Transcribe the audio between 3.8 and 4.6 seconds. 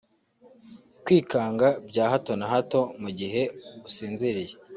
usinziriye